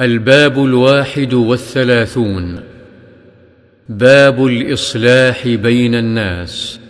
[0.00, 2.60] الباب الواحد والثلاثون.
[3.88, 6.80] باب الإصلاح بين الناس.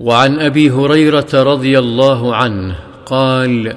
[0.00, 3.74] وعن أبي هريرة رضي الله عنه قال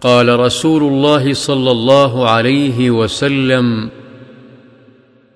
[0.00, 3.90] قال رسول الله صلى الله عليه وسلم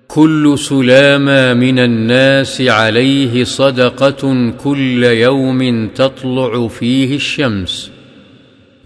[0.07, 7.98] كل سلامى من الناس عليه صدقة كل يوم تطلع فيه الشمس.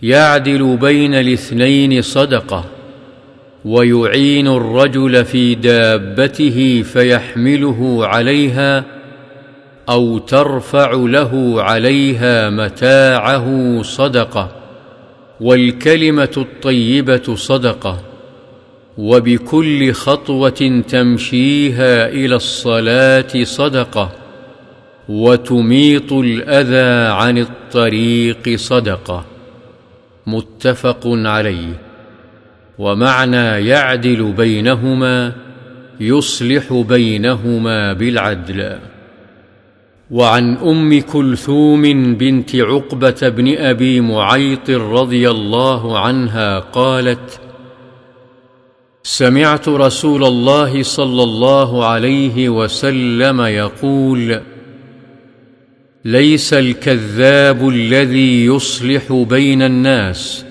[0.03, 2.65] يعدل بين الاثنين صدقة
[3.65, 8.85] ويعين الرجل في دابته فيحمله عليها
[9.89, 14.51] أو ترفع له عليها متاعه صدقة
[15.41, 18.01] والكلمة الطيبة صدقة
[18.97, 24.11] وبكل خطوة تمشيها إلى الصلاة صدقة
[25.09, 29.32] وتميط الأذى عن الطريق صدقة.
[30.27, 31.81] متفق عليه
[32.79, 35.33] ومعنى يعدل بينهما
[35.99, 38.77] يصلح بينهما بالعدل.
[40.11, 47.39] وعن أم كلثوم بنت عقبة بن أبي معيط رضي الله عنها قالت
[49.03, 54.41] سمعت رسول الله صلى الله عليه وسلم يقول
[56.05, 60.45] ليس الكذاب الذي يصلح بين الناس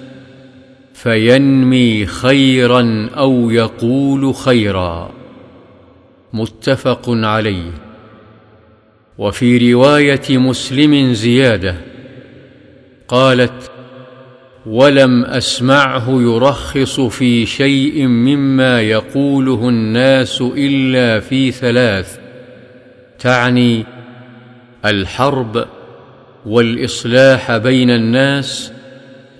[0.95, 5.13] فينمي خيرا أو يقول خيرا.
[6.33, 7.71] متفق عليه.
[9.19, 11.77] وفي رواية مسلم زيادة
[13.09, 13.71] قالت
[14.67, 22.19] ولم أسمعه يرخص في شيء مما يقوله الناس إلا في ثلاث
[23.19, 23.85] تعني
[24.85, 25.65] الحرب
[26.47, 28.73] والإصلاح بين الناس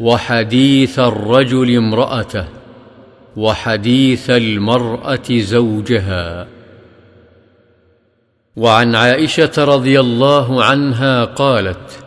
[0.01, 2.45] وحديث الرجل امرأته
[3.37, 6.47] وحديث المرأة زوجها.
[8.57, 12.05] وعن عائشة رضي الله عنها قالت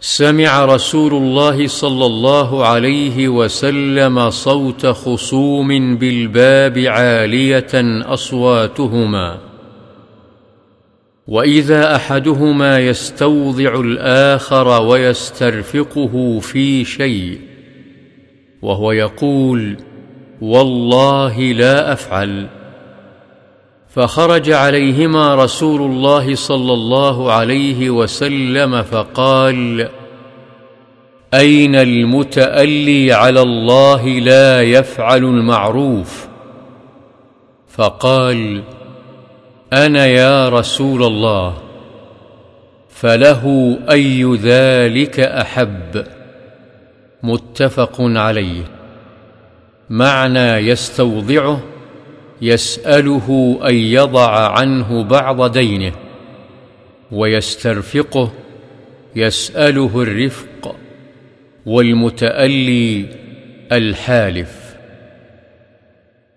[0.00, 9.53] سمع رسول الله صلى الله عليه وسلم صوت خصوم بالباب عالية أصواتهما.
[11.28, 17.40] وإذا أحدهما يستوضع الآخر ويسترفقه في شيء
[18.62, 19.76] وهو يقول
[20.40, 22.46] والله لا أفعل.
[23.88, 29.88] فخرج عليهما رسول الله صلى الله عليه وسلم فقال
[31.34, 36.26] أين المتألي على الله لا يفعل المعروف؟
[37.68, 38.62] فقال
[39.74, 41.62] أنا يا رسول الله
[42.88, 46.06] فله أي ذلك أحب.
[47.22, 48.62] متفق عليه.
[49.90, 51.60] معنى يستوضعه
[52.42, 55.92] يسأله أن يضع عنه بعض دينه
[57.12, 58.32] ويسترفقه
[59.16, 60.76] يسأله الرفق
[61.66, 63.06] والمتألي
[63.72, 64.63] الحالف.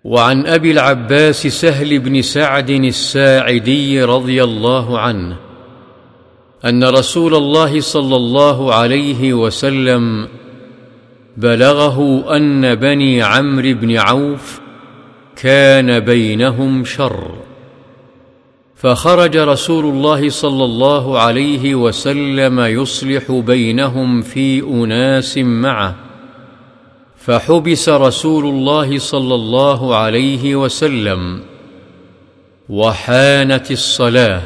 [0.04, 5.36] وعن أبي العباس سهل بن سعد الساعدي رضي الله عنه
[6.64, 10.28] أن رسول الله صلى الله عليه وسلم
[11.36, 14.60] بلغه أن بني عمرو بن عوف
[15.36, 17.30] كان بينهم شر
[18.74, 26.07] فخرج رسول الله صلى الله عليه وسلم يصلح بينهم في أناس معه.
[27.18, 31.40] فحبس رسول الله صلى الله عليه وسلم
[32.68, 34.42] وحانت الصلاة.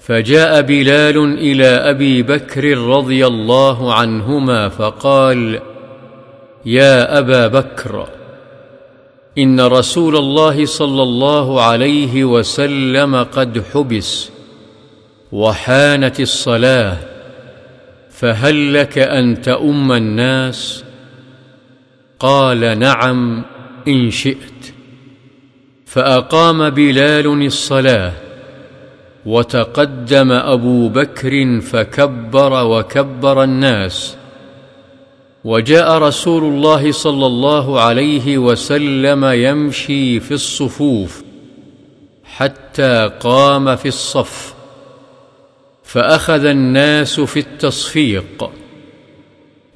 [0.00, 5.60] فجاء بلال إلى أبي بكر رضي الله عنهما فقال
[6.66, 8.08] يا أبا بكر
[9.38, 14.30] إن رسول الله صلى الله عليه وسلم قد حبس
[15.32, 16.96] وحانت الصلاة
[18.10, 20.84] فهل لك أن تؤم الناس؟
[22.20, 23.44] قال نعم
[23.88, 24.74] إن شئت.
[25.86, 28.12] فأقام بلال الصلاة
[29.26, 34.16] وتقدم أبو بكر فكبر وكبر الناس.
[35.44, 41.22] وجاء رسول الله صلى الله عليه وسلم يمشي في الصفوف
[42.24, 44.54] حتى قام في الصف
[45.84, 48.50] فأخذ الناس في التصفيق.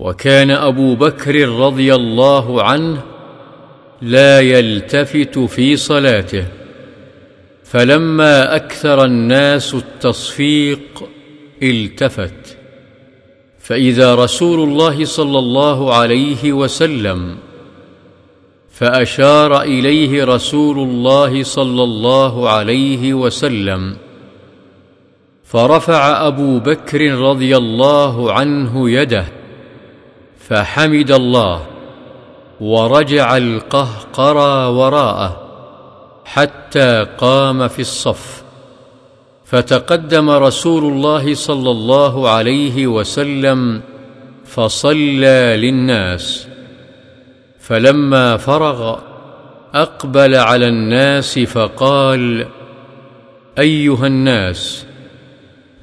[0.03, 3.03] وكان أبو بكر رضي الله عنه
[4.03, 6.45] لا يلتفت في صلاته
[7.65, 11.09] فلما أكثر الناس التصفيق
[11.63, 12.57] التفت.
[13.59, 17.37] فإذا رسول الله صلى الله عليه وسلم
[18.71, 23.97] فأشار إليه رسول الله صلى الله عليه وسلم
[25.45, 29.42] فرفع أبو بكر رضي الله عنه يده
[30.49, 31.67] فحمد الله
[32.61, 35.49] ورجع القهقرى وراءه
[36.25, 38.43] حتى قام في الصف.
[39.45, 43.83] فتقدم رسول الله صلى الله عليه وسلم
[44.45, 46.49] فصلى للناس.
[47.61, 48.99] فلما فرغ
[49.75, 52.47] أقبل على الناس فقال
[53.59, 54.87] أيها الناس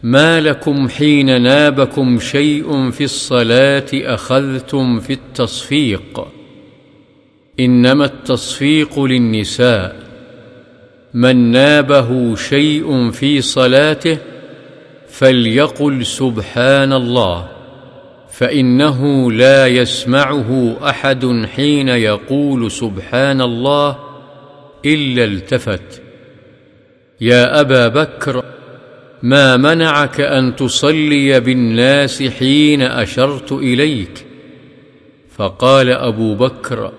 [0.04, 6.28] ما لكم حين نابكم شيء في الصلاة أخذتم في التصفيق.
[7.60, 9.96] إنما التصفيق للنساء.
[11.14, 14.18] من نابه شيء في صلاته
[15.08, 17.50] فليقل سبحان الله
[18.32, 23.98] فإنه لا يسمعه أحد حين يقول سبحان الله
[24.86, 26.02] إلا التفت.
[27.22, 28.44] يا أبا بكر
[29.24, 34.26] ما منعك أن تصلي بالناس حين أشرت إليك؟
[35.38, 36.92] فقال أبو بكر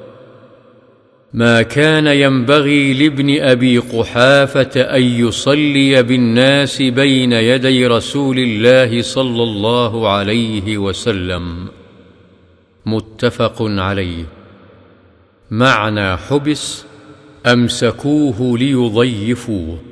[1.32, 10.08] ما كان ينبغي لابن أبي قحافة أن يصلي بالناس بين يدي رسول الله صلى الله
[10.08, 11.68] عليه وسلم.
[12.86, 14.24] متفق عليه.
[15.50, 16.84] معنى حبس
[17.46, 19.89] أمسكوه ليضيفوه.